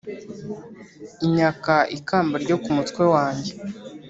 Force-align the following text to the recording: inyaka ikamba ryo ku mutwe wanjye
inyaka 1.25 1.75
ikamba 1.97 2.35
ryo 2.43 2.55
ku 2.63 2.69
mutwe 2.75 3.03
wanjye 3.13 3.51